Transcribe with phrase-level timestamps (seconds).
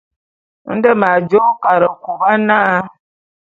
[0.75, 2.57] Nde m'ajô Karekôba na.